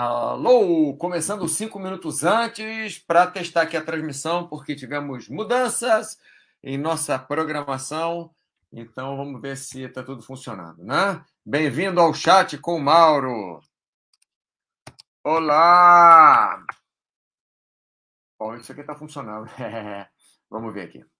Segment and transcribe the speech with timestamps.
[0.00, 6.20] Alô, começando cinco minutos antes para testar aqui a transmissão, porque tivemos mudanças
[6.62, 8.32] em nossa programação.
[8.72, 11.20] Então vamos ver se está tudo funcionando, né?
[11.44, 13.60] Bem-vindo ao chat com o Mauro.
[15.24, 16.64] Olá!
[18.38, 19.50] Bom, isso aqui está funcionando.
[20.48, 21.17] vamos ver aqui.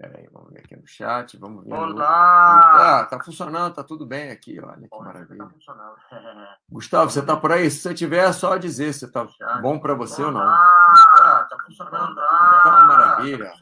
[0.00, 1.74] Peraí, vamos ver aqui no chat, vamos ver.
[1.74, 3.00] Olá!
[3.00, 5.44] Ah, tá funcionando, tá tudo bem aqui, olha que maravilha.
[5.44, 5.94] Tá funcionando.
[6.70, 7.70] Gustavo, você tá por aí?
[7.70, 9.28] Se você tiver, é só dizer se tá
[9.60, 10.40] bom para você ou não.
[10.40, 12.14] Ah, tá funcionando.
[12.14, 13.52] Tá uma maravilha.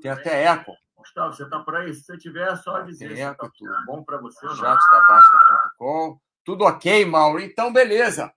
[0.00, 0.72] Tem até eco.
[0.96, 1.92] Gustavo, você tá por aí?
[1.92, 3.84] Se você tiver, é só dizer Tem se eco tá tudo.
[3.84, 4.64] bom para você ou não.
[4.64, 6.18] Chat da Basta.com.
[6.46, 7.40] Tudo ok, Mauro?
[7.40, 8.32] Então, beleza.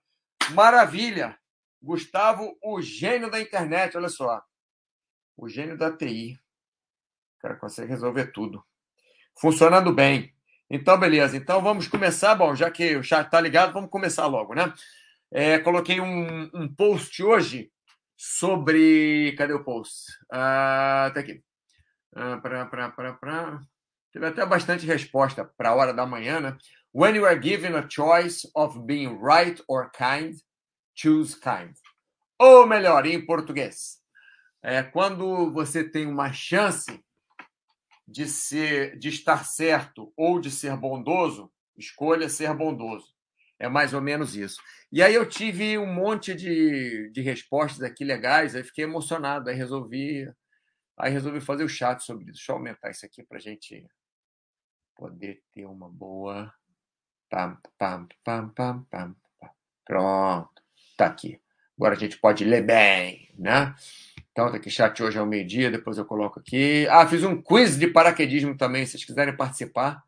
[0.50, 1.38] Maravilha.
[1.82, 4.42] Gustavo, o gênio da internet, olha só.
[5.34, 6.38] O gênio da TI.
[7.38, 8.64] O cara consegue resolver tudo.
[9.40, 10.34] Funcionando bem.
[10.68, 11.36] Então, beleza.
[11.36, 12.34] Então, vamos começar.
[12.34, 14.72] Bom, já que o chat está ligado, vamos começar logo, né?
[15.30, 17.70] É, coloquei um, um, post hoje
[18.16, 19.34] sobre.
[19.38, 20.06] Cadê o post?
[20.32, 21.42] Ah, tá aqui.
[22.14, 23.60] Ah, pra, pra, pra, pra.
[24.12, 26.58] Teve até bastante resposta para a hora da manhã, né?
[26.92, 30.34] When you are given a choice of being right or kind,
[30.94, 31.74] choose kind.
[32.38, 33.98] Ou melhor, em português,
[34.62, 37.00] é quando você tem uma chance
[38.08, 43.14] de ser de estar certo ou de ser bondoso, escolha ser bondoso.
[43.58, 44.60] É mais ou menos isso.
[44.90, 49.56] E aí eu tive um monte de, de respostas aqui legais, aí fiquei emocionado, aí
[49.56, 50.26] resolvi
[50.96, 52.34] aí resolvi fazer o chat sobre isso.
[52.34, 53.86] Deixa eu aumentar isso aqui para a gente
[54.96, 56.52] poder ter uma boa.
[57.30, 59.54] Pam, pam, pam, pam, pam, pam.
[59.84, 60.62] Pronto,
[60.96, 61.40] tá aqui.
[61.76, 63.74] Agora a gente pode ler bem, né?
[64.38, 66.86] Então, tá aqui chat hoje ao meio-dia, depois eu coloco aqui.
[66.86, 70.04] Ah, fiz um quiz de paraquedismo também, se vocês quiserem participar.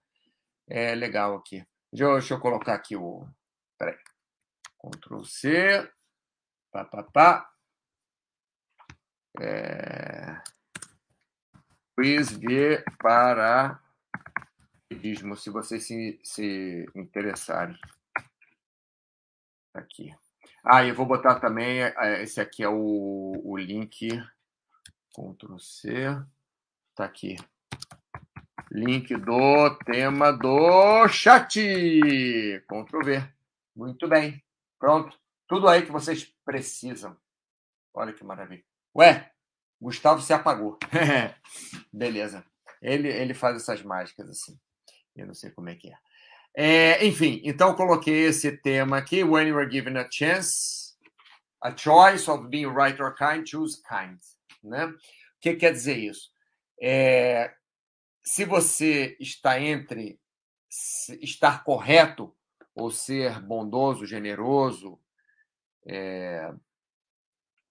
[0.69, 1.67] É legal aqui.
[1.93, 3.27] Deixa eu, deixa eu colocar aqui o.
[3.77, 3.99] Peraí.
[4.79, 5.91] Ctrl C.
[6.71, 7.51] Pá, pá, pá.
[9.41, 10.41] É...
[11.99, 17.77] Quiz de paraquedismo, se vocês se, se interessarem.
[19.75, 20.15] Aqui.
[20.65, 21.83] Ah, eu vou botar também.
[21.83, 24.09] É, esse aqui é o, o link.
[25.15, 25.91] Ctrl C.
[26.95, 27.37] Tá aqui.
[28.71, 31.61] Link do tema do chat.
[32.69, 33.23] Ctrl V.
[33.75, 34.43] Muito bem.
[34.79, 35.19] Pronto.
[35.49, 37.17] Tudo aí que vocês precisam.
[37.95, 38.65] Olha que maravilha.
[38.95, 39.33] Ué,
[39.81, 40.79] Gustavo se apagou.
[41.93, 42.45] Beleza.
[42.83, 44.59] Ele, ele faz essas mágicas assim.
[45.17, 45.97] Eu não sei como é que é.
[46.57, 50.97] É, enfim, então coloquei esse tema aqui: When you are given a chance,
[51.63, 54.19] a choice of being right or kind, choose kind.
[54.63, 54.87] Né?
[54.87, 54.97] O
[55.41, 56.31] que quer dizer isso?
[56.81, 57.53] É,
[58.25, 60.19] se você está entre
[61.21, 62.35] estar correto
[62.75, 65.01] ou ser bondoso, generoso,
[65.87, 66.53] é,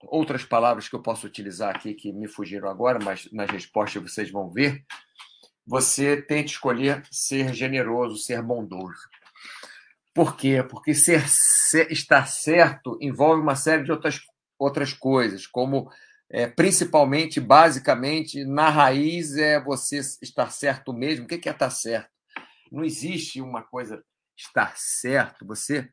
[0.04, 4.32] outras palavras que eu posso utilizar aqui que me fugiram agora, mas nas respostas vocês
[4.32, 4.86] vão ver
[5.69, 9.07] você tem que escolher ser generoso, ser bondoso.
[10.16, 10.63] Por quê?
[10.63, 14.19] Porque ser, ser estar certo envolve uma série de outras,
[14.57, 15.88] outras coisas, como
[16.28, 21.25] é, principalmente, basicamente, na raiz é você estar certo mesmo.
[21.25, 22.09] O que é estar certo?
[22.72, 24.03] Não existe uma coisa
[24.36, 25.46] estar certo.
[25.46, 25.88] Você,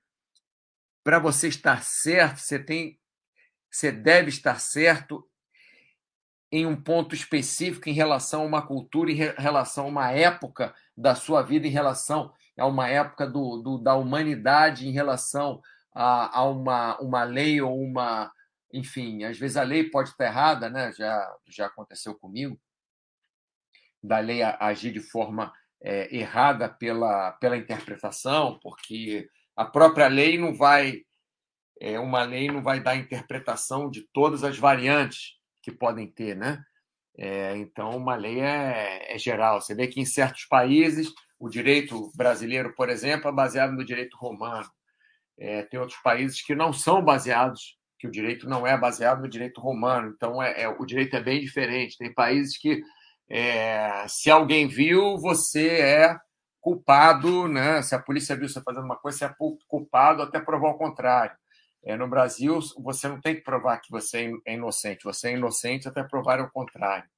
[1.04, 2.98] para você estar certo, você tem,
[3.70, 5.22] você deve estar certo
[6.50, 11.14] em um ponto específico em relação a uma cultura, em relação a uma época da
[11.14, 15.60] sua vida, em relação a uma época do, do da humanidade, em relação
[15.94, 18.32] a, a uma, uma lei ou uma.
[18.72, 20.92] Enfim, às vezes a lei pode estar errada, né?
[20.92, 22.58] já, já aconteceu comigo,
[24.02, 25.52] da lei agir de forma
[25.82, 31.02] é, errada pela, pela interpretação, porque a própria lei não vai.
[31.78, 35.35] É, uma lei não vai dar interpretação de todas as variantes
[35.66, 36.62] que podem ter, né?
[37.18, 39.60] É, então, uma lei é, é, geral.
[39.60, 44.16] Você vê que em certos países, o direito brasileiro, por exemplo, é baseado no direito
[44.16, 44.68] romano.
[45.36, 49.28] É, tem outros países que não são baseados, que o direito não é baseado no
[49.28, 50.12] direito romano.
[50.14, 51.98] Então, é, é o direito é bem diferente.
[51.98, 52.80] Tem países que,
[53.28, 56.16] é, se alguém viu, você é
[56.60, 57.82] culpado, né?
[57.82, 59.34] Se a polícia viu você fazendo uma coisa, você é
[59.66, 61.36] culpado até provar o contrário.
[61.84, 65.88] É, no Brasil, você não tem que provar que você é inocente, você é inocente
[65.88, 67.08] até provar o contrário.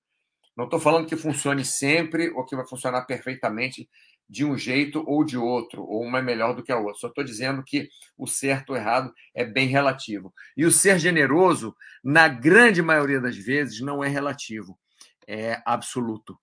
[0.57, 3.89] Não estou falando que funcione sempre ou que vai funcionar perfeitamente
[4.29, 7.01] de um jeito ou de outro, ou uma é melhor do que a outra.
[7.01, 10.35] Só estou dizendo que o certo ou errado é bem relativo.
[10.57, 14.79] E o ser generoso, na grande maioria das vezes, não é relativo,
[15.27, 16.39] é absoluto.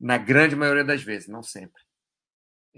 [0.00, 1.82] Na grande maioria das vezes, não sempre.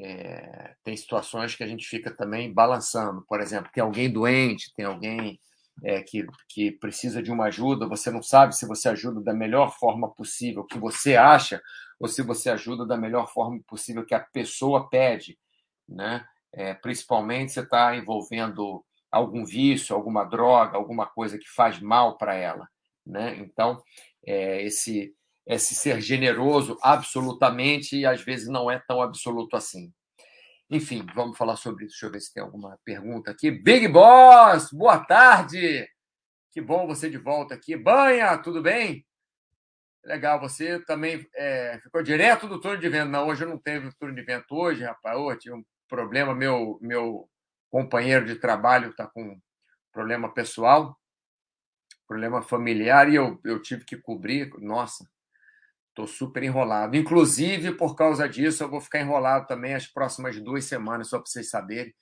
[0.02, 3.24] É, tem situações que a gente fica também balançando.
[3.28, 5.38] Por exemplo, tem alguém doente, tem alguém
[5.84, 9.76] é, que, que precisa de uma ajuda, você não sabe se você ajuda da melhor
[9.78, 11.60] forma possível que você acha
[11.98, 15.38] ou se você ajuda da melhor forma possível que a pessoa pede,
[15.88, 16.24] né?
[16.52, 22.34] É, principalmente se está envolvendo algum vício, alguma droga, alguma coisa que faz mal para
[22.34, 22.68] ela,
[23.06, 23.36] né?
[23.38, 23.82] Então,
[24.26, 25.14] é, esse
[25.50, 29.92] esse ser generoso absolutamente e às vezes não é tão absoluto assim.
[30.70, 31.94] Enfim, vamos falar sobre isso.
[31.94, 33.50] Deixa eu ver se tem alguma pergunta aqui.
[33.50, 35.88] Big Boss, boa tarde!
[36.52, 37.76] Que bom você de volta aqui.
[37.76, 39.04] Banha, tudo bem?
[40.04, 43.10] Legal, você também é, ficou direto do turno de vento.
[43.10, 45.18] Não, hoje eu não teve turno de vento hoje, rapaz.
[45.18, 47.28] Hoje tive um problema, meu, meu
[47.68, 49.36] companheiro de trabalho está com
[49.92, 50.96] problema pessoal,
[52.06, 54.52] problema familiar, e eu, eu tive que cobrir.
[54.58, 55.04] Nossa,
[56.00, 56.96] Estou super enrolado.
[56.96, 61.30] Inclusive, por causa disso, eu vou ficar enrolado também as próximas duas semanas, só para
[61.30, 61.94] vocês saberem.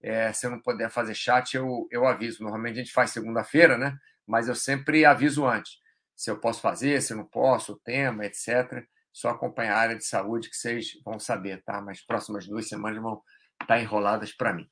[0.00, 2.42] É, se eu não puder fazer chat, eu, eu aviso.
[2.42, 3.94] Normalmente a gente faz segunda-feira, né?
[4.26, 5.74] Mas eu sempre aviso antes.
[6.16, 8.84] Se eu posso fazer, se eu não posso, o tema, etc.
[9.12, 11.80] Só acompanhar a área de saúde que vocês vão saber, tá?
[11.82, 13.20] Mas próximas duas semanas vão
[13.60, 14.66] estar enroladas para mim.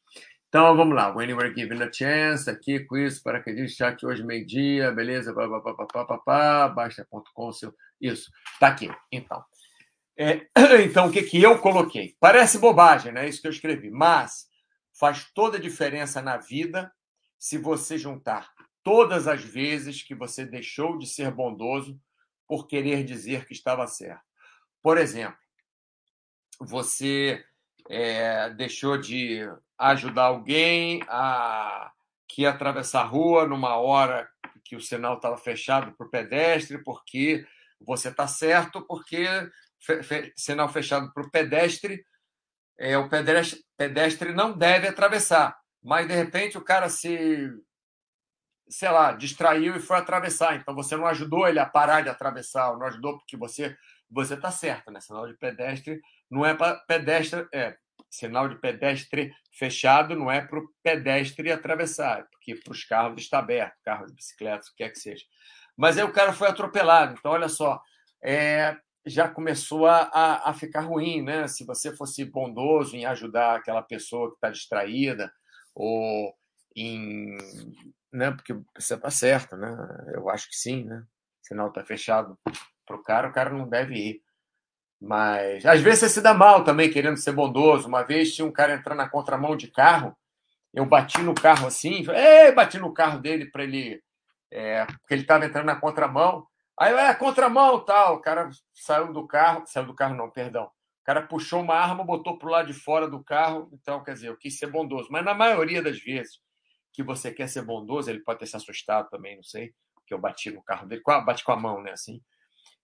[0.50, 4.05] Então vamos lá, when you were given a chance, aqui, quiz, para que diz chat
[4.05, 5.32] hoje meio-dia, beleza?
[6.75, 7.73] Basta.com, seu.
[8.00, 8.91] Isso, tá aqui.
[9.12, 9.44] Então.
[10.19, 10.49] É,
[10.85, 12.17] então, o que, que eu coloquei?
[12.19, 13.29] Parece bobagem, né?
[13.29, 14.49] Isso que eu escrevi, mas
[14.99, 16.93] faz toda a diferença na vida
[17.38, 18.50] se você juntar
[18.82, 21.97] todas as vezes que você deixou de ser bondoso
[22.44, 24.25] por querer dizer que estava certo.
[24.82, 25.38] Por exemplo,
[26.58, 27.44] você
[27.91, 29.41] é, deixou de
[29.77, 31.91] ajudar alguém a
[32.29, 34.31] que ia atravessar a rua numa hora
[34.65, 37.45] que o sinal estava fechado para o pedestre, porque
[37.81, 39.27] você está certo, porque
[39.81, 42.05] fe, fe, sinal fechado para o pedestre,
[42.79, 45.59] é, o pedestre, pedestre não deve atravessar.
[45.83, 47.51] Mas, de repente, o cara se,
[48.69, 50.55] sei lá, distraiu e foi atravessar.
[50.55, 53.77] Então, você não ajudou ele a parar de atravessar, não ajudou porque você
[54.13, 55.01] você está certo, né?
[55.01, 57.77] Sinal de pedestre não é para pedestre, é
[58.11, 63.38] sinal de pedestre fechado não é para o pedestre atravessar, porque para os carros está
[63.38, 65.25] aberto, carros, bicicletas, o que quer que seja.
[65.77, 67.15] Mas aí o cara foi atropelado.
[67.19, 67.81] Então, olha só,
[68.23, 70.11] é, já começou a,
[70.44, 71.49] a, ficar ruim, né?
[71.49, 75.33] Se você fosse bondoso em ajudar aquela pessoa que está distraída,
[75.75, 76.35] ou
[76.76, 77.37] em.
[78.12, 78.31] Né?
[78.31, 79.76] Porque você está certo, né?
[80.15, 81.05] Eu acho que sim, né?
[81.43, 82.38] Sinal está fechado
[82.87, 84.23] para o cara, o cara não deve ir.
[85.00, 87.88] Mas às vezes você se dá mal também, querendo ser bondoso.
[87.88, 90.14] Uma vez tinha um cara entrando na contramão de carro,
[90.75, 92.52] eu bati no carro assim, Ei!
[92.52, 94.02] bati no carro dele para ele.
[94.52, 96.47] É, porque ele estava entrando na contramão.
[96.79, 98.17] Aí, é, contramão tal.
[98.17, 100.64] O cara saiu do carro, saiu do carro, não, perdão.
[100.64, 103.70] O cara puxou uma arma, botou para o lado de fora do carro.
[103.73, 105.08] Então, quer dizer, eu quis ser bondoso.
[105.11, 106.41] Mas na maioria das vezes
[106.93, 109.73] que você quer ser bondoso, ele pode ter se assustado também, não sei,
[110.06, 111.93] que eu bati no carro dele, bati com a mão, né?
[111.93, 112.20] Assim.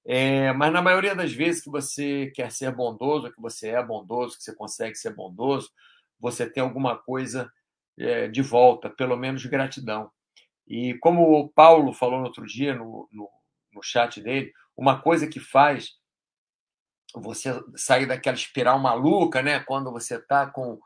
[0.08, 4.36] É, mas na maioria das vezes que você quer ser bondoso, que você é bondoso,
[4.36, 5.70] que você consegue ser bondoso,
[6.18, 7.50] você tem alguma coisa
[7.98, 10.10] é, de volta, pelo menos gratidão.
[10.66, 13.28] E como o Paulo falou no outro dia no, no,
[13.72, 15.90] no chat dele, uma coisa que faz
[17.14, 19.60] você sair daquela espiral maluca, né?
[19.60, 20.78] Quando você está com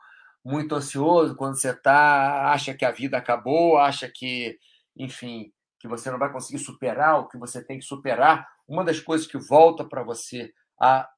[0.43, 4.57] muito ansioso, quando você tá acha que a vida acabou, acha que,
[4.95, 9.01] enfim, que você não vai conseguir superar o que você tem que superar, uma das
[9.01, 10.53] coisas que volta para você,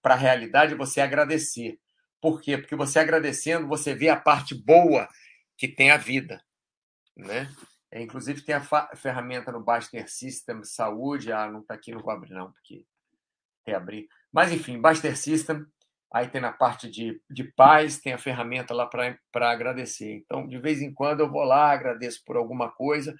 [0.01, 1.79] para a realidade, é você agradecer.
[2.19, 2.57] Por quê?
[2.57, 5.07] Porque você agradecendo, você vê a parte boa
[5.55, 6.43] que tem a vida.
[7.15, 7.47] Né?
[7.91, 11.31] É, inclusive, tem a ferramenta no Baster System Saúde.
[11.31, 12.85] Ah, não está aqui, não vou abrir, não, porque
[13.63, 14.07] tem abrir.
[14.31, 15.63] Mas, enfim, Baster System.
[16.11, 20.13] Aí tem na parte de, de paz, tem a ferramenta lá para agradecer.
[20.13, 23.15] Então, de vez em quando, eu vou lá, agradeço por alguma coisa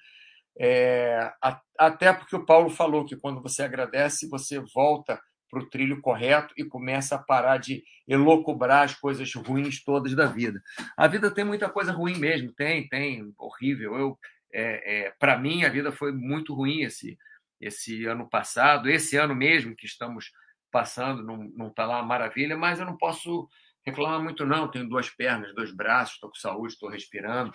[0.58, 1.32] é,
[1.78, 5.20] até porque o Paulo falou que quando você agradece, você volta
[5.50, 10.26] para o trilho correto e começa a parar de elocubrar as coisas ruins todas da
[10.26, 10.62] vida.
[10.96, 13.96] A vida tem muita coisa ruim mesmo, tem, tem, horrível.
[13.96, 14.18] Eu,
[14.52, 17.16] é, é, para mim, a vida foi muito ruim esse,
[17.60, 20.30] esse ano passado, esse ano mesmo que estamos
[20.70, 23.48] passando, não está lá uma maravilha, mas eu não posso
[23.86, 24.70] reclamar muito, não.
[24.70, 27.52] Tenho duas pernas, dois braços, estou com saúde, estou respirando.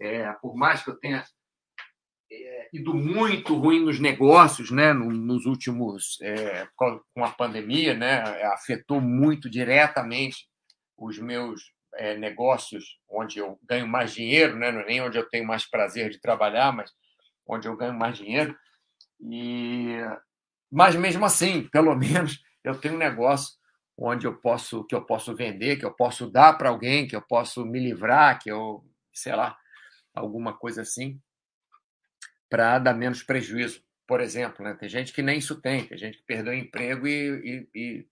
[0.00, 1.24] É, por mais que eu tenha
[2.30, 9.00] é, ido muito ruim nos negócios, né, nos últimos é, com a pandemia, né, afetou
[9.00, 10.46] muito diretamente
[10.96, 15.28] os meus é, negócios, onde eu ganho mais dinheiro, né, não é nem onde eu
[15.28, 16.90] tenho mais prazer de trabalhar, mas
[17.46, 18.56] onde eu ganho mais dinheiro.
[19.20, 19.96] E
[20.70, 23.56] mas mesmo assim, pelo menos eu tenho um negócio
[23.96, 27.22] onde eu posso que eu posso vender, que eu posso dar para alguém, que eu
[27.22, 29.56] posso me livrar, que eu, sei lá,
[30.14, 31.18] alguma coisa assim,
[32.48, 33.82] para dar menos prejuízo.
[34.06, 34.74] Por exemplo, né?
[34.74, 38.06] tem gente que nem isso tem, tem gente que perdeu emprego e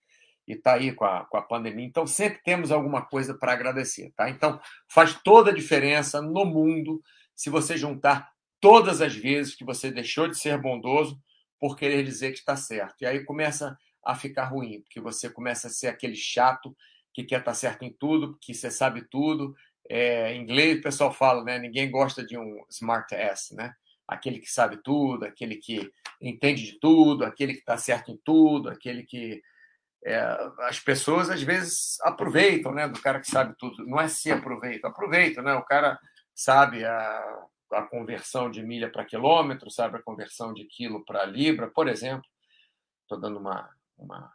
[0.47, 1.87] está aí com a, com a pandemia.
[1.87, 4.13] Então, sempre temos alguma coisa para agradecer.
[4.15, 4.29] Tá?
[4.29, 7.03] Então, faz toda a diferença no mundo
[7.35, 11.21] se você juntar todas as vezes que você deixou de ser bondoso
[11.59, 12.97] por querer dizer que está certo.
[13.01, 16.77] E aí começa a ficar ruim, porque você começa a ser aquele chato
[17.13, 19.55] que quer estar tá certo em tudo, que você sabe tudo.
[19.89, 21.59] É, em inglês o pessoal fala, né?
[21.59, 23.75] Ninguém gosta de um smart ass, né?
[24.07, 28.69] Aquele que sabe tudo, aquele que entende de tudo, aquele que está certo em tudo,
[28.69, 29.43] aquele que
[30.05, 30.21] é,
[30.61, 32.87] as pessoas às vezes aproveitam, né?
[32.87, 33.85] Do cara que sabe tudo.
[33.85, 35.55] Não é se aproveita, aproveita, né?
[35.55, 35.99] O cara
[36.33, 41.69] sabe a, a conversão de milha para quilômetro, sabe a conversão de quilo para libra,
[41.69, 42.25] por exemplo.
[43.03, 44.33] Estou dando uma, uma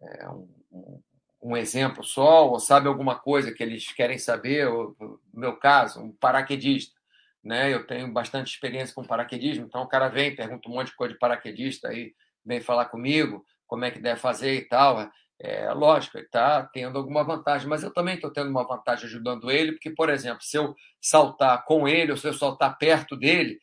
[0.00, 1.02] é, um,
[1.42, 4.68] um, exemplo só, ou sabe alguma coisa que eles querem saber.
[4.68, 7.01] no meu caso, um paraquedista.
[7.42, 7.72] Né?
[7.72, 11.14] Eu tenho bastante experiência com paraquedismo, então o cara vem, pergunta um monte de coisa
[11.14, 15.10] de paraquedista, aí vem falar comigo como é que deve fazer e tal.
[15.40, 19.50] É lógico, ele está tendo alguma vantagem, mas eu também estou tendo uma vantagem ajudando
[19.50, 23.58] ele, porque, por exemplo, se eu saltar com ele ou se eu saltar perto dele,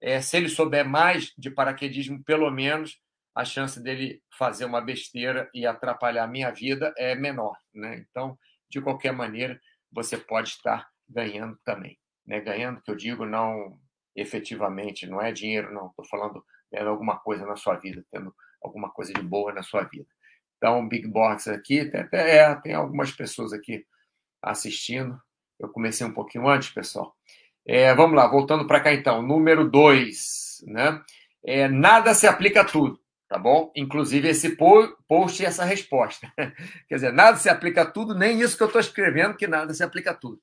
[0.00, 2.98] é, se ele souber mais de paraquedismo, pelo menos
[3.34, 7.56] a chance dele fazer uma besteira e atrapalhar a minha vida é menor.
[7.74, 8.04] Né?
[8.08, 8.38] Então,
[8.70, 9.60] de qualquer maneira,
[9.92, 11.98] você pode estar ganhando também.
[12.28, 12.40] Né?
[12.40, 13.80] Ganhando, que eu digo, não
[14.14, 15.88] efetivamente, não é dinheiro, não.
[15.88, 19.84] Estou falando de alguma coisa na sua vida, tendo alguma coisa de boa na sua
[19.84, 20.06] vida.
[20.56, 23.86] Então, Big Box aqui, tem, até, é, tem algumas pessoas aqui
[24.42, 25.18] assistindo.
[25.58, 27.16] Eu comecei um pouquinho antes, pessoal.
[27.66, 29.22] É, vamos lá, voltando para cá então.
[29.22, 31.02] Número 2, né?
[31.44, 33.72] É, nada se aplica a tudo, tá bom?
[33.76, 36.30] Inclusive esse post e essa resposta.
[36.88, 39.72] Quer dizer, nada se aplica a tudo, nem isso que eu estou escrevendo, que nada
[39.72, 40.40] se aplica a tudo.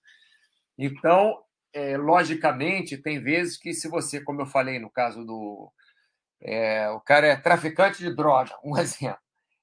[0.77, 1.44] Então,
[1.75, 5.69] é, logicamente, tem vezes que se você, como eu falei no caso do.
[6.41, 9.19] É, o cara é traficante de droga, um exemplo.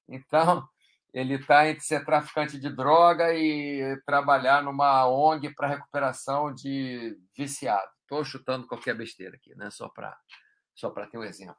[0.07, 0.67] Então,
[1.11, 7.89] ele está entre ser traficante de droga e trabalhar numa ONG para recuperação de viciado.
[8.01, 9.71] Estou chutando qualquer besteira aqui, né?
[9.71, 10.15] só para
[10.75, 11.57] só ter um exemplo.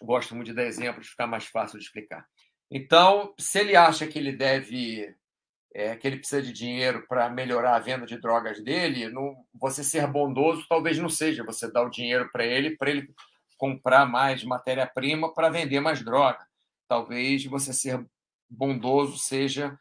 [0.00, 2.26] Gosto muito de dar exemplos, ficar mais fácil de explicar.
[2.68, 5.14] Então, se ele acha que ele deve,
[5.74, 9.82] é, que ele precisa de dinheiro para melhorar a venda de drogas dele, não, você
[9.82, 13.08] ser bondoso talvez não seja você dar o dinheiro para ele, para ele
[13.56, 16.46] comprar mais matéria-prima para vender mais droga
[16.92, 18.06] talvez você ser
[18.46, 19.78] bondoso seja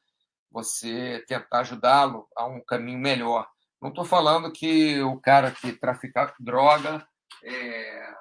[0.49, 3.45] você tentar ajudá-lo a um caminho melhor.
[3.81, 7.05] Não estou falando que o cara que trafica droga
[7.43, 8.13] é,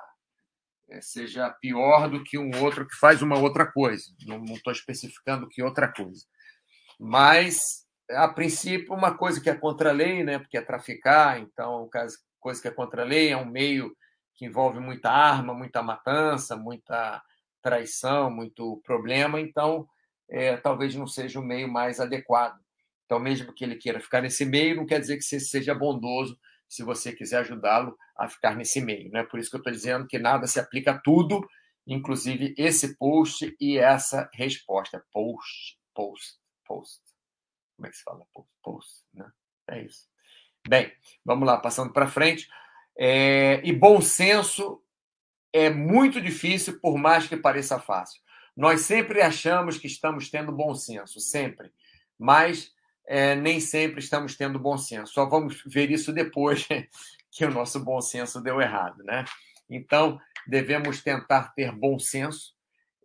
[0.91, 4.13] é, seja pior do que um outro que faz uma outra coisa.
[4.27, 6.27] Não estou especificando que outra coisa.
[7.03, 10.39] Mas, a princípio, uma coisa que é contra a lei, né?
[10.39, 11.89] porque é traficar, então,
[12.39, 13.97] coisa que é contra a lei é um meio
[14.35, 17.23] que envolve muita arma, muita matança, muita
[17.63, 19.89] traição, muito problema, então
[20.29, 22.59] é, talvez não seja o meio mais adequado.
[23.07, 26.39] Então, mesmo que ele queira ficar nesse meio, não quer dizer que você seja bondoso
[26.69, 29.11] se você quiser ajudá-lo a ficar nesse meio.
[29.11, 29.25] Né?
[29.25, 31.41] Por isso que eu estou dizendo que nada se aplica a tudo,
[31.87, 35.03] inclusive esse post e essa resposta.
[35.11, 36.40] Post, post,
[36.71, 37.03] post.
[37.77, 38.25] Como é que se fala?
[38.33, 39.29] Post, post né?
[39.69, 40.07] É isso.
[40.69, 40.93] Bem,
[41.25, 42.49] vamos lá, passando para frente.
[42.97, 44.81] É, e bom senso
[45.53, 48.21] é muito difícil, por mais que pareça fácil.
[48.57, 51.73] Nós sempre achamos que estamos tendo bom senso, sempre.
[52.17, 52.73] Mas
[53.09, 55.13] é, nem sempre estamos tendo bom senso.
[55.13, 56.69] Só vamos ver isso depois
[57.33, 59.25] que o nosso bom senso deu errado, né?
[59.69, 62.55] Então, devemos tentar ter bom senso.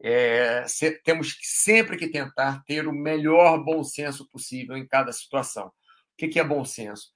[0.02, 5.68] É, se, temos sempre que tentar ter o melhor bom senso possível em cada situação.
[5.68, 5.72] O
[6.18, 7.12] que, que é bom senso?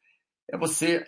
[0.48, 1.06] É você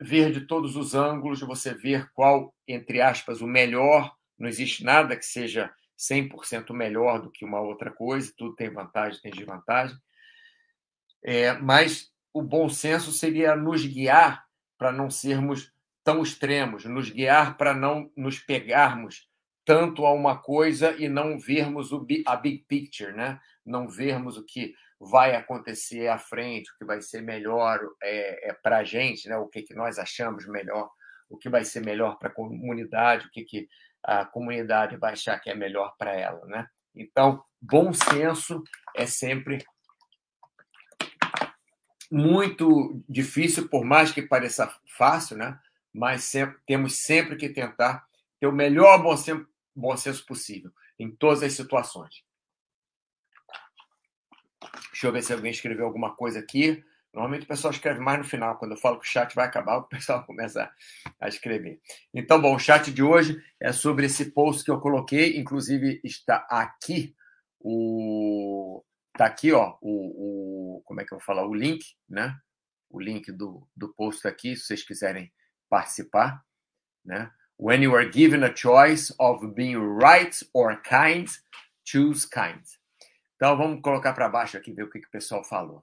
[0.00, 4.12] ver de todos os ângulos, você ver qual, entre aspas, o melhor.
[4.38, 9.20] Não existe nada que seja 100% melhor do que uma outra coisa, tudo tem vantagem,
[9.20, 9.96] tem desvantagem.
[11.24, 14.44] É, mas o bom senso seria nos guiar
[14.76, 15.72] para não sermos
[16.04, 19.28] tão extremos, nos guiar para não nos pegarmos
[19.68, 23.38] tanto a uma coisa e não vermos o, a big picture, né?
[23.66, 28.52] não vermos o que vai acontecer à frente, o que vai ser melhor é, é
[28.54, 29.36] para a gente, né?
[29.36, 30.88] o que, que nós achamos melhor,
[31.28, 33.68] o que vai ser melhor para a comunidade, o que, que
[34.02, 36.42] a comunidade vai achar que é melhor para ela.
[36.46, 36.66] Né?
[36.96, 38.62] Então, bom senso
[38.96, 39.62] é sempre
[42.10, 45.60] muito difícil, por mais que pareça fácil, né?
[45.92, 48.08] mas sempre, temos sempre que tentar
[48.40, 49.46] ter o melhor bom senso,
[49.78, 52.22] bom senso possível em todas as situações.
[54.90, 56.84] Deixa eu ver se alguém escreveu alguma coisa aqui.
[57.12, 58.58] Normalmente o pessoal escreve mais no final.
[58.58, 60.70] Quando eu falo que o chat vai acabar, o pessoal começa
[61.20, 61.80] a escrever.
[62.12, 65.38] Então, bom, o chat de hoje é sobre esse post que eu coloquei.
[65.38, 67.14] Inclusive, está aqui
[67.60, 68.82] o.
[69.14, 70.82] Está aqui, ó, o, o.
[70.82, 71.46] Como é que eu vou falar?
[71.46, 72.36] O link, né?
[72.90, 75.32] O link do, do post aqui, se vocês quiserem
[75.68, 76.42] participar,
[77.04, 77.30] né?
[77.60, 81.28] When you are given a choice of being right or kind,
[81.84, 82.62] choose kind.
[83.34, 85.82] Então vamos colocar para baixo aqui ver o que, que o pessoal falou.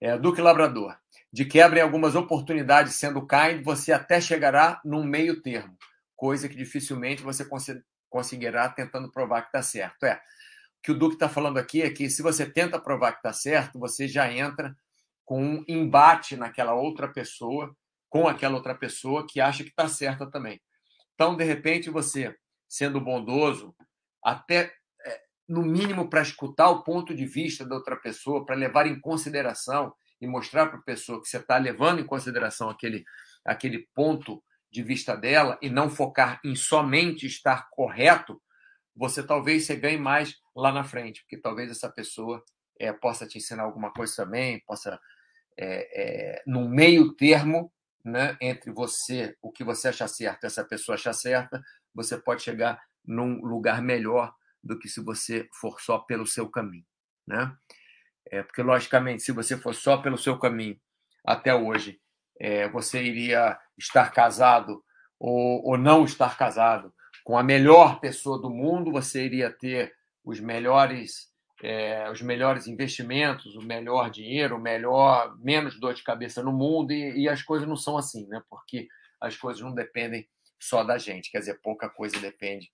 [0.00, 0.96] É, Duque Labrador.
[1.30, 5.76] De quebra em algumas oportunidades sendo kind, você até chegará num meio termo,
[6.16, 7.46] coisa que dificilmente você
[8.08, 10.04] conseguirá tentando provar que está certo.
[10.04, 10.20] É, o
[10.82, 13.78] que o Duque está falando aqui é que se você tenta provar que está certo,
[13.78, 14.74] você já entra
[15.26, 17.76] com um embate naquela outra pessoa,
[18.08, 20.58] com aquela outra pessoa que acha que está certa também.
[21.20, 22.34] Então, de repente, você,
[22.66, 23.76] sendo bondoso,
[24.24, 24.72] até
[25.46, 29.92] no mínimo para escutar o ponto de vista da outra pessoa, para levar em consideração
[30.18, 33.04] e mostrar para a pessoa que você está levando em consideração aquele,
[33.44, 38.40] aquele ponto de vista dela e não focar em somente estar correto,
[38.96, 42.42] você talvez você ganhe mais lá na frente, porque talvez essa pessoa
[42.78, 44.98] é, possa te ensinar alguma coisa também, possa,
[45.58, 47.70] é, é, no meio termo,
[48.04, 51.62] né, entre você, o que você acha certo essa pessoa achar certa,
[51.94, 56.84] você pode chegar num lugar melhor do que se você for só pelo seu caminho,
[57.26, 57.54] né?
[58.30, 60.78] É, porque, logicamente, se você for só pelo seu caminho
[61.24, 62.00] até hoje,
[62.38, 64.84] é, você iria estar casado
[65.18, 66.92] ou, ou não estar casado
[67.24, 71.29] com a melhor pessoa do mundo, você iria ter os melhores
[71.62, 76.92] é, os melhores investimentos, o melhor dinheiro, o melhor menos dor de cabeça no mundo
[76.92, 78.42] e, e, as coisas não são assim, né?
[78.48, 78.88] Porque
[79.20, 80.26] as coisas não dependem
[80.58, 82.70] só da gente, quer dizer, pouca coisa depende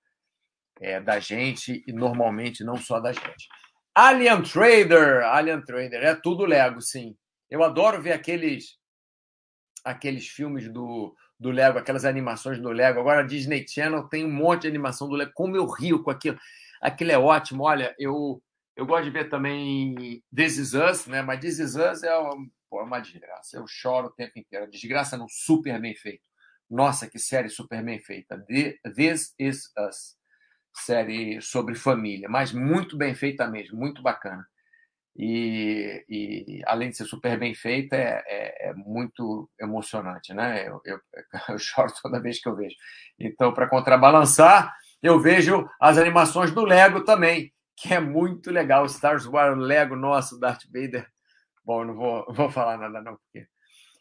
[0.81, 3.49] é, da gente e normalmente não só da gente.
[3.95, 7.17] Alien Trader, Alien Trader, é tudo Lego, sim.
[7.51, 8.77] Eu adoro ver aqueles
[9.85, 12.99] aqueles filmes do, do Lego, aquelas animações do Lego.
[12.99, 15.31] Agora a Disney Channel tem um monte de animação do Lego.
[15.33, 16.39] Como eu rio com aquilo.
[16.83, 17.63] Aquilo é ótimo.
[17.63, 18.43] Olha, eu
[18.77, 21.23] eu gosto de ver também This Is Us, né?
[21.23, 23.57] Mas This Is Us é uma, pô, é uma desgraça.
[23.57, 24.71] Eu choro o tempo inteiro.
[24.71, 26.23] Desgraça não, super bem feito.
[26.69, 28.45] Nossa, que série super bem feita.
[28.95, 30.17] This Is Us
[30.85, 34.47] série sobre família, mas muito bem feita mesmo, muito bacana.
[35.19, 40.69] E, e além de ser super bem feita, é, é, é muito emocionante, né?
[40.69, 41.01] Eu, eu,
[41.49, 42.77] eu, choro toda vez que eu vejo.
[43.19, 48.89] Então, para contrabalançar, eu vejo as animações do Lego também, que é muito legal.
[48.89, 51.07] Star Wars Lego nosso, Darth Vader.
[51.65, 53.47] Bom, não vou, vou falar nada não, porque...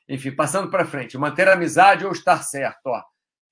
[0.07, 1.17] Enfim, passando para frente.
[1.17, 3.01] Manter a amizade ou estar certo, ó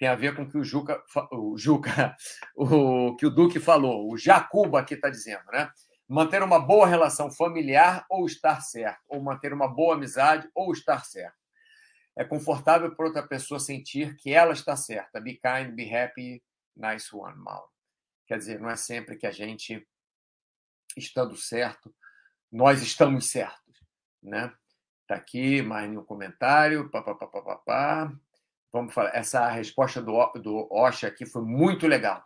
[0.03, 2.13] tem a ver com o que o Juca, o Juca,
[2.57, 5.71] o que o Duque falou, o Jacuba aqui está dizendo, né?
[6.09, 11.05] Manter uma boa relação familiar ou estar certo, ou manter uma boa amizade ou estar
[11.05, 11.37] certo.
[12.17, 15.21] É confortável para outra pessoa sentir que ela está certa.
[15.21, 16.43] Be kind, be happy,
[16.75, 17.69] nice one, Mauro.
[18.27, 19.87] Quer dizer, não é sempre que a gente,
[20.97, 21.93] estando certo,
[22.51, 23.83] nós estamos certos,
[24.21, 24.53] né?
[25.07, 26.89] Tá aqui mais nenhum comentário.
[26.89, 28.13] Pá, pá, pá, pá, pá, pá
[28.73, 32.25] vamos falar, essa resposta do, do Osha aqui foi muito legal.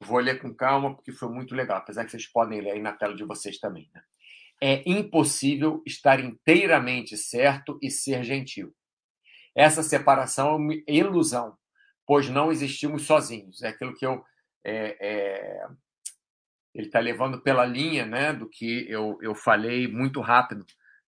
[0.00, 2.92] Vou ler com calma, porque foi muito legal, apesar que vocês podem ler aí na
[2.92, 3.88] tela de vocês também.
[3.94, 4.02] Né?
[4.60, 8.74] É impossível estar inteiramente certo e ser gentil.
[9.54, 11.56] Essa separação é uma ilusão,
[12.04, 13.62] pois não existimos sozinhos.
[13.62, 14.24] É aquilo que eu.
[14.64, 15.66] É, é...
[16.74, 20.66] Ele está levando pela linha né, do que eu, eu falei muito rápido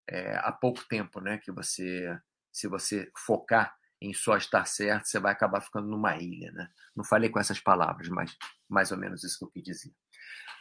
[0.09, 1.39] é, há pouco tempo, né?
[1.39, 2.17] Que você,
[2.53, 6.53] se você focar em só estar certo, você vai acabar ficando numa ilha.
[6.53, 6.69] Né?
[6.95, 8.37] Não falei com essas palavras, mas
[8.69, 9.93] mais ou menos isso que eu quis dizer.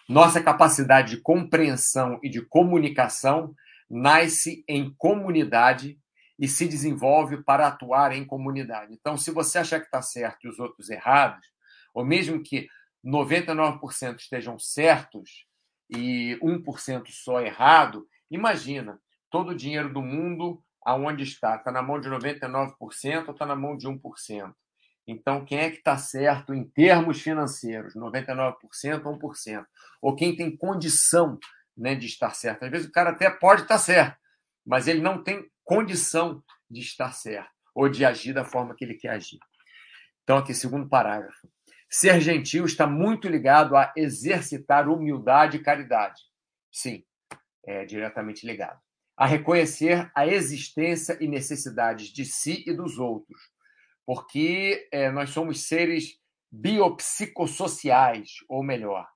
[0.07, 3.53] Nossa capacidade de compreensão e de comunicação
[3.89, 5.99] nasce em comunidade
[6.39, 8.93] e se desenvolve para atuar em comunidade.
[8.93, 11.47] Então, se você achar que está certo e os outros errados,
[11.93, 12.67] ou mesmo que
[13.05, 15.45] 99% estejam certos
[15.89, 21.55] e 1% só errado, imagina todo o dinheiro do mundo aonde está?
[21.55, 22.75] Está na mão de 99%
[23.27, 24.53] ou está na mão de 1%?
[25.07, 27.95] Então, quem é que está certo em termos financeiros?
[27.95, 28.55] 99%
[29.05, 29.65] ou 1%?
[30.01, 31.37] Ou quem tem condição
[31.77, 32.65] né, de estar certo?
[32.65, 34.17] Às vezes o cara até pode estar certo,
[34.65, 38.95] mas ele não tem condição de estar certo ou de agir da forma que ele
[38.95, 39.37] quer agir.
[40.23, 41.47] Então, aqui, segundo parágrafo.
[41.97, 46.21] Ser gentil está muito ligado a exercitar humildade e caridade.
[46.69, 47.05] Sim,
[47.65, 48.79] é diretamente ligado
[49.17, 53.39] a reconhecer a existência e necessidades de si e dos outros,
[54.05, 56.19] porque é, nós somos seres
[56.51, 59.07] biopsicossociais, ou melhor,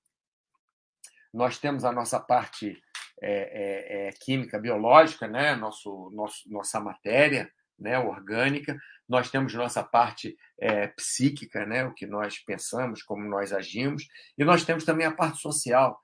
[1.33, 2.81] nós temos a nossa parte
[3.21, 5.53] é, é, química biológica, né?
[5.53, 7.99] Nosso, nosso, nossa matéria né?
[7.99, 11.83] orgânica, nós temos nossa parte é, psíquica, né?
[11.83, 15.99] o que nós pensamos, como nós agimos, e nós temos também a parte social,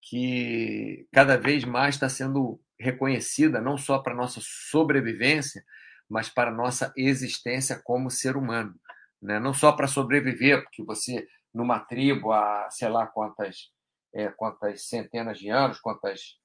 [0.00, 5.62] que cada vez mais está sendo reconhecida, não só para a nossa sobrevivência,
[6.08, 8.74] mas para a nossa existência como ser humano.
[9.20, 9.38] Né?
[9.38, 13.70] Não só para sobreviver, porque você, numa tribo, há sei lá quantas,
[14.14, 16.38] é, quantas centenas de anos, quantas,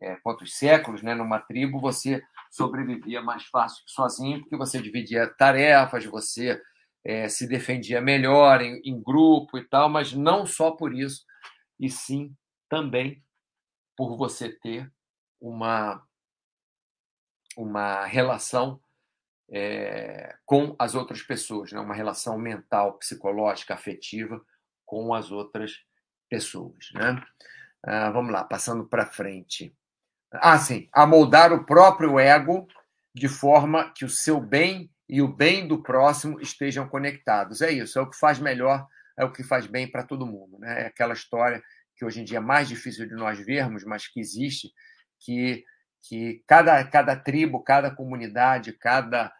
[0.00, 1.12] é, quantos séculos, né?
[1.14, 6.60] numa tribo, você sobrevivia mais fácil sozinho, porque você dividia tarefas, você
[7.04, 11.24] é, se defendia melhor em, em grupo e tal, mas não só por isso,
[11.78, 12.34] e sim
[12.68, 13.24] também
[13.96, 14.92] por você ter
[15.40, 16.02] uma,
[17.56, 18.80] uma relação
[19.50, 21.80] é, com as outras pessoas, né?
[21.80, 24.40] uma relação mental, psicológica, afetiva
[24.84, 25.72] com as outras
[26.28, 26.90] pessoas.
[26.94, 27.22] Né?
[27.82, 29.74] Ah, vamos lá, passando para frente.
[30.32, 32.68] Ah, sim, a moldar o próprio ego
[33.14, 37.60] de forma que o seu bem e o bem do próximo estejam conectados.
[37.60, 38.86] É isso, é o que faz melhor,
[39.18, 40.58] é o que faz bem para todo mundo.
[40.58, 40.82] Né?
[40.82, 41.60] É aquela história
[41.96, 44.72] que hoje em dia é mais difícil de nós vermos, mas que existe,
[45.18, 45.64] que,
[46.02, 49.32] que cada, cada tribo, cada comunidade, cada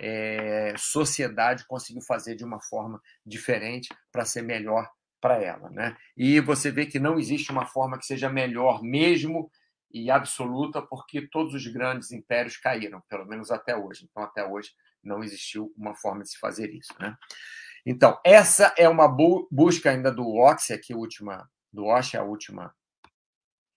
[0.00, 5.70] é, sociedade conseguiu fazer de uma forma diferente para ser melhor para ela.
[5.70, 5.96] Né?
[6.16, 9.48] E você vê que não existe uma forma que seja melhor mesmo
[9.92, 14.06] e absoluta, porque todos os grandes impérios caíram, pelo menos até hoje.
[14.10, 14.70] Então, até hoje,
[15.02, 16.94] não existiu uma forma de se fazer isso.
[16.98, 17.16] Né?
[17.84, 22.22] Então, essa é uma bu busca ainda do Oxy, aqui, a última, do Osh, a
[22.22, 22.74] última,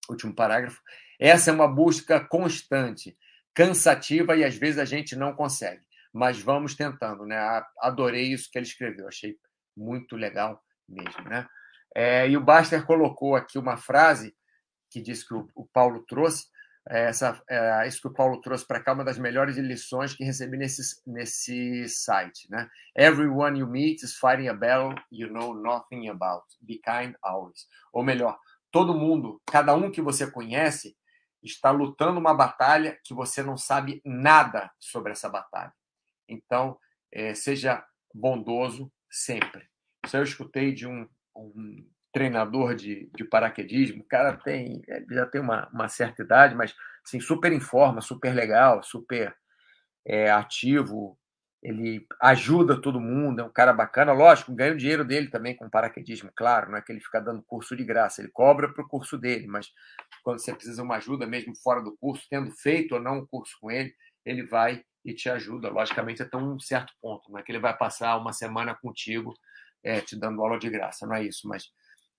[0.09, 0.81] último parágrafo.
[1.19, 3.17] Essa é uma busca constante,
[3.53, 7.37] cansativa e às vezes a gente não consegue, mas vamos tentando, né?
[7.79, 9.37] Adorei isso que ele escreveu, achei
[9.75, 11.47] muito legal mesmo, né?
[11.95, 14.35] É, e o Baster colocou aqui uma frase
[14.89, 16.47] que diz que o, o Paulo trouxe,
[16.87, 20.23] é, essa, é, isso que o Paulo trouxe para cá, uma das melhores lições que
[20.23, 22.49] recebi nesse, nesse site.
[22.49, 22.69] Né?
[22.95, 26.45] Everyone you meet is fighting a battle you know nothing about.
[26.61, 27.67] Be kind always.
[27.91, 28.37] Ou melhor,
[28.71, 30.95] todo mundo, cada um que você conhece,
[31.41, 35.73] está lutando uma batalha que você não sabe nada sobre essa batalha.
[36.27, 36.77] Então,
[37.11, 39.67] é, seja bondoso sempre.
[40.05, 45.41] Isso eu escutei de um, um treinador de, de paraquedismo, o cara tem, já tem
[45.41, 46.73] uma, uma certa idade, mas
[47.05, 49.35] assim, super em forma, super legal, super
[50.07, 51.19] é, ativo,
[51.61, 55.69] ele ajuda todo mundo, é um cara bacana, lógico, ganha o dinheiro dele também com
[55.69, 58.87] paraquedismo, claro, não é que ele fica dando curso de graça, ele cobra para o
[58.87, 59.67] curso dele, mas
[60.23, 63.25] quando você precisa de uma ajuda, mesmo fora do curso, tendo feito ou não um
[63.25, 63.93] curso com ele,
[64.25, 67.75] ele vai e te ajuda, logicamente até um certo ponto, não é que ele vai
[67.77, 69.33] passar uma semana contigo
[69.83, 71.65] é, te dando aula de graça, não é isso, mas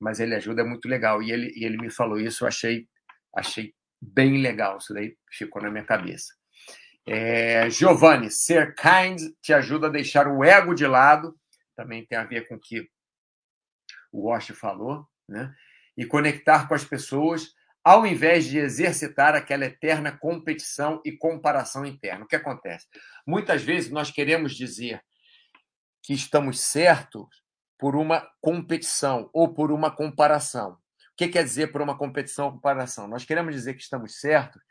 [0.01, 1.23] mas ele ajuda, é muito legal.
[1.23, 2.87] E ele, e ele me falou isso, eu achei,
[3.35, 4.79] achei bem legal.
[4.79, 6.35] Isso daí ficou na minha cabeça.
[7.09, 11.39] É, Giovanni, ser kind te ajuda a deixar o ego de lado,
[11.77, 12.89] também tem a ver com o que
[14.13, 15.55] o Wash falou, né?
[15.97, 17.53] E conectar com as pessoas,
[17.85, 22.25] ao invés de exercitar aquela eterna competição e comparação interna.
[22.25, 22.87] O que acontece?
[23.27, 25.01] Muitas vezes nós queremos dizer
[26.03, 27.46] que estamos certos
[27.79, 30.73] por uma competição ou por uma comparação.
[30.73, 33.09] O que quer dizer por uma competição ou comparação?
[33.09, 34.63] Nós queremos dizer que estamos certos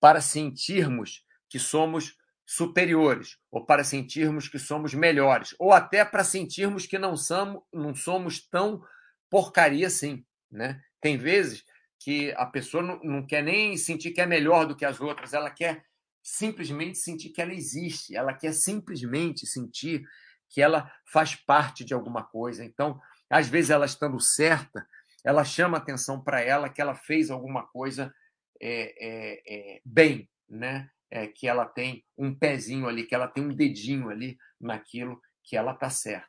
[0.00, 2.16] para sentirmos que somos
[2.46, 7.94] superiores, ou para sentirmos que somos melhores, ou até para sentirmos que não somos, não
[7.94, 8.82] somos tão
[9.28, 10.24] porcaria assim.
[10.50, 10.80] Né?
[10.98, 11.62] Tem vezes
[12.00, 15.34] que a pessoa não, não quer nem sentir que é melhor do que as outras,
[15.34, 15.84] ela quer
[16.22, 20.02] simplesmente sentir que ela existe, ela quer simplesmente sentir
[20.48, 22.64] que ela faz parte de alguma coisa.
[22.64, 24.86] Então, às vezes, ela estando certa,
[25.24, 28.14] ela chama atenção para ela que ela fez alguma coisa
[28.60, 30.90] é, é, é, bem, né?
[31.10, 35.56] É, que ela tem um pezinho ali, que ela tem um dedinho ali naquilo que
[35.56, 36.28] ela está certa.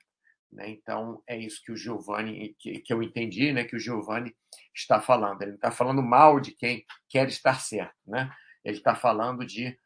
[0.51, 0.69] Né?
[0.69, 3.65] Então, é isso que o Giovanni, que, que eu entendi, né?
[3.65, 4.35] que o Giovanni
[4.73, 5.41] está falando.
[5.41, 7.95] Ele não está falando mal de quem quer estar certo.
[8.07, 8.31] Né?
[8.63, 9.77] Ele está falando de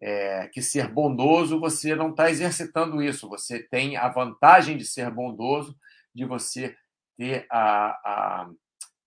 [0.00, 3.28] é, que ser bondoso, você não está exercitando isso.
[3.28, 5.76] Você tem a vantagem de ser bondoso,
[6.14, 6.74] de você
[7.16, 8.50] ter a, a,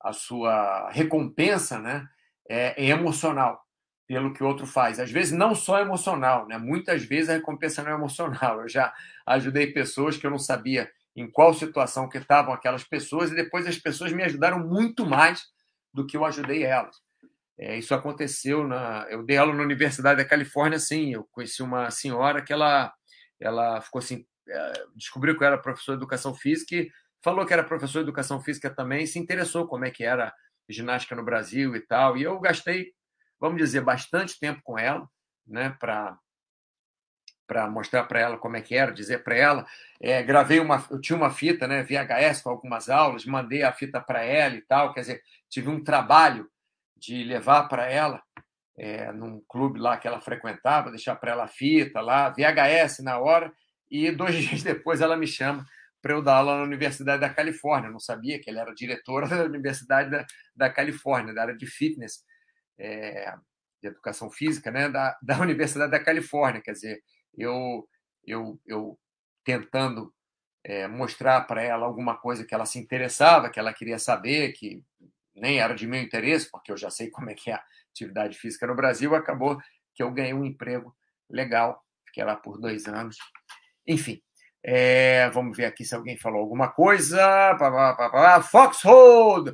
[0.02, 2.08] a sua recompensa né,
[2.48, 3.64] é, emocional
[4.08, 5.00] pelo que o outro faz.
[5.00, 6.58] Às vezes, não só emocional, né?
[6.58, 8.62] muitas vezes a recompensa não é emocional.
[8.62, 8.94] Eu já
[9.26, 13.66] ajudei pessoas que eu não sabia em qual situação que estavam aquelas pessoas e depois
[13.66, 15.44] as pessoas me ajudaram muito mais
[15.94, 16.98] do que eu ajudei elas.
[17.58, 19.06] É, isso aconteceu na.
[19.10, 21.14] Eu dei aula na Universidade da Califórnia, sim.
[21.14, 22.94] Eu conheci uma senhora que ela,
[23.40, 26.92] ela ficou assim, é, descobriu que eu era professor de educação física e
[27.24, 30.34] falou que era professor de educação física também se interessou como é que era
[30.70, 32.18] ginástica no Brasil e tal.
[32.18, 32.92] E eu gastei,
[33.40, 35.08] vamos dizer, bastante tempo com ela,
[35.48, 36.18] né, para
[37.46, 39.66] para mostrar para ela como é que era, dizer para ela.
[40.02, 44.00] É, gravei uma, eu tinha uma fita, né, VHS com algumas aulas, mandei a fita
[44.02, 44.94] para ela e tal.
[44.94, 46.50] Quer dizer, tive um trabalho
[47.06, 48.22] de levar para ela
[48.78, 53.20] é, num clube lá que ela frequentava, deixar para ela a fita lá, VHS na
[53.20, 53.52] hora,
[53.92, 55.66] e dois dias depois ela me chama
[56.02, 57.88] para eu dar aula na Universidade da Califórnia.
[57.88, 61.68] Eu não sabia que ele era diretora da Universidade da, da Califórnia, da área de
[61.68, 62.24] fitness,
[62.80, 63.34] é,
[63.82, 66.62] de educação física, né, da, da Universidade da Califórnia.
[66.62, 67.04] Quer dizer,
[67.38, 67.88] eu,
[68.26, 68.98] eu, eu
[69.44, 70.14] tentando
[70.64, 74.82] é, mostrar para ela alguma coisa que ela se interessava, que ela queria saber, que
[75.36, 78.38] nem era de meu interesse, porque eu já sei como é que é a atividade
[78.38, 79.58] física no Brasil, acabou
[79.94, 80.96] que eu ganhei um emprego
[81.30, 83.18] legal, fiquei lá por dois anos.
[83.88, 84.22] Enfim,
[84.64, 87.58] é, vamos ver aqui se alguém falou alguma coisa.
[88.50, 89.54] Foxhold!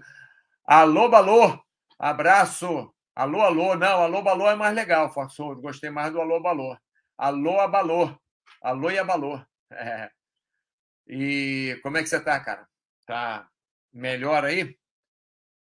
[0.66, 1.60] Alô, balô!
[1.98, 2.94] Abraço!
[3.16, 3.76] Alô, alô!
[3.76, 5.62] Não, alô, balô é mais legal, Foxhold.
[5.62, 6.78] Gostei mais do alô, balô.
[7.18, 8.16] Alô, abalô!
[8.62, 9.42] Alô e abalô.
[9.72, 10.10] É.
[11.08, 12.68] E como é que você tá, cara?
[13.06, 13.48] Tá
[13.94, 14.76] melhor aí?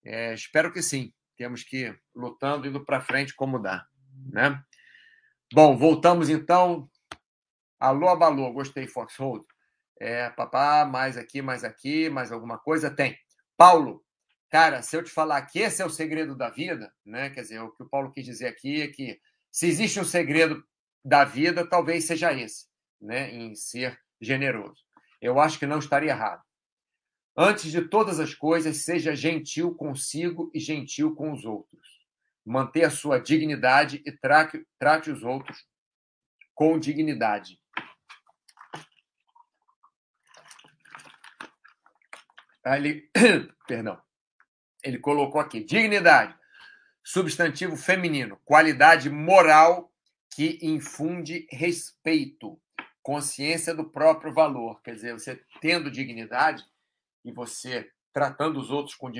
[0.07, 1.13] É, espero que sim.
[1.37, 3.85] Temos que ir lutando, indo para frente como dá.
[4.33, 4.59] Né?
[5.53, 6.89] Bom, voltamos então
[7.79, 9.45] Alô, abalô, gostei, Foxhold.
[10.01, 12.91] É, papá, mais aqui, mais aqui, mais alguma coisa?
[12.91, 13.19] Tem.
[13.55, 14.03] Paulo,
[14.51, 17.29] cara, se eu te falar que esse é o segredo da vida, né?
[17.29, 19.21] Quer dizer, o que o Paulo quis dizer aqui é que
[19.53, 20.65] se existe um segredo
[21.05, 22.65] da vida, talvez seja esse,
[22.99, 23.31] né?
[23.31, 24.83] Em ser generoso.
[25.21, 26.43] Eu acho que não estaria errado.
[27.37, 31.87] Antes de todas as coisas, seja gentil consigo e gentil com os outros.
[32.45, 35.67] Manter a sua dignidade e trate, trate os outros
[36.55, 37.61] com dignidade.
[42.75, 43.09] ele,
[43.69, 44.01] perdão,
[44.83, 46.35] ele colocou aqui dignidade,
[47.05, 49.93] substantivo feminino, qualidade moral
[50.35, 52.61] que infunde respeito,
[53.03, 54.81] consciência do próprio valor.
[54.83, 56.65] Quer dizer, você tendo dignidade
[57.27, 59.13] e você tratando os outros com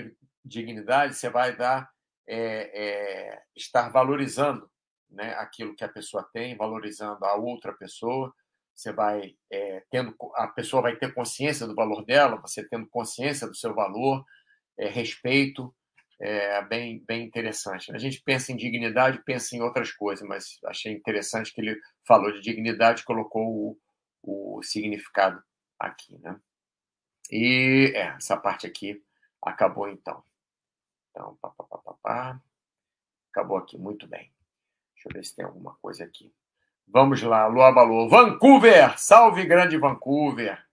[0.43, 1.91] dignidade, você vai dar
[2.27, 4.71] é, é, estar valorizando
[5.11, 8.33] né, aquilo que a pessoa tem, valorizando a outra pessoa
[8.77, 13.47] você vai é, tendo a pessoa vai ter consciência do valor dela, você tendo consciência
[13.47, 14.23] do seu valor,
[14.79, 15.75] é, respeito,
[16.21, 17.91] é bem bem interessante.
[17.95, 22.31] A gente pensa em dignidade, pensa em outras coisas, mas achei interessante que ele falou
[22.33, 23.79] de dignidade, colocou
[24.23, 25.43] o, o significado
[25.81, 26.39] aqui, né?
[27.31, 29.03] E é, essa parte aqui
[29.43, 30.23] acabou então.
[31.11, 32.41] Então, pá, pá, pá, pá, pá.
[33.31, 34.33] acabou aqui muito bem.
[34.95, 36.33] Deixa eu ver se tem alguma coisa aqui.
[36.89, 38.09] Vamos lá, Lua Balô.
[38.09, 38.99] Vancouver!
[38.99, 40.65] Salve, grande Vancouver!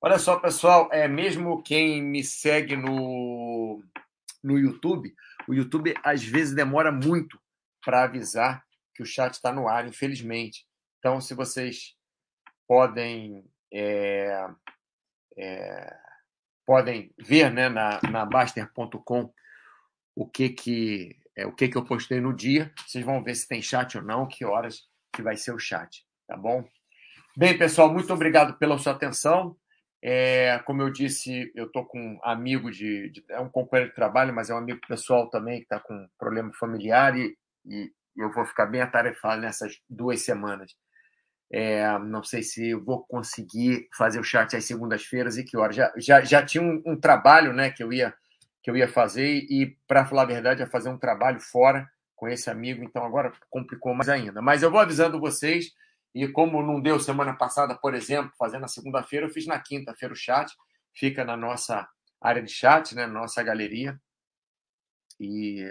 [0.00, 3.82] Olha só, pessoal, é mesmo quem me segue no,
[4.42, 5.14] no YouTube,
[5.46, 7.38] o YouTube às vezes demora muito
[7.84, 10.66] para avisar que o chat está no ar, infelizmente.
[10.98, 11.96] Então, se vocês
[12.66, 14.48] podem é,
[15.36, 15.96] é,
[16.66, 19.32] podem ver né, na, na Baster.com
[20.14, 22.72] o que que é, o que que eu postei no dia.
[22.86, 26.04] Vocês vão ver se tem chat ou não, que horas que vai ser o chat,
[26.26, 26.64] tá bom?
[27.36, 29.56] Bem, pessoal, muito obrigado pela sua atenção.
[30.02, 33.96] É, como eu disse, eu estou com um amigo de, de, É um companheiro de
[33.96, 38.30] trabalho, mas é um amigo pessoal também que está com problema familiar e, e, eu
[38.32, 40.74] vou ficar bem atarefado nessas duas semanas.
[41.52, 45.72] É, não sei se vou conseguir fazer o chat às segundas-feiras e que hora.
[45.72, 48.14] Já, já, já tinha um, um, trabalho né, que, eu ia,
[48.62, 52.28] que eu ia fazer e, para falar a verdade, ia fazer um trabalho fora com
[52.28, 54.40] esse amigo, então agora complicou mais ainda.
[54.42, 55.72] Mas eu vou avisando vocês,
[56.14, 60.12] e como não deu semana passada, por exemplo, fazendo na segunda-feira, eu fiz na quinta-feira
[60.12, 60.52] o chat,
[60.94, 61.88] fica na nossa
[62.20, 63.98] área de chat, né, nossa galeria.
[65.18, 65.66] E,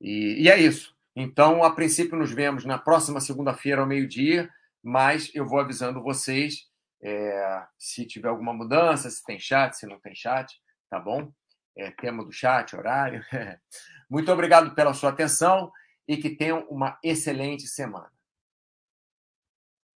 [0.00, 0.94] e, e é isso.
[1.16, 4.50] Então, a princípio, nos vemos na próxima segunda-feira ao meio-dia,
[4.82, 6.70] mas eu vou avisando vocês
[7.02, 10.54] é, se tiver alguma mudança, se tem chat, se não tem chat,
[10.88, 11.32] tá bom?
[11.76, 13.24] É, tema do chat, horário.
[14.10, 15.70] Muito obrigado pela sua atenção
[16.06, 18.10] e que tenham uma excelente semana.